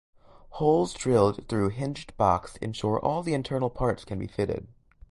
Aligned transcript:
Holes 0.57 0.95
drilled 0.95 1.47
through 1.47 1.69
hinged 1.69 2.17
box 2.17 2.55
ensure 2.57 2.99
all 2.99 3.21
the 3.21 3.35
internal 3.35 3.69
parts 3.69 4.03
can 4.03 4.17
be 4.17 4.25
fitted. 4.25 4.65